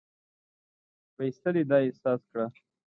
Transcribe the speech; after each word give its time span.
ویلسلي 1.17 1.63
دا 1.69 1.77
احساس 1.87 2.21
کړه. 2.31 2.45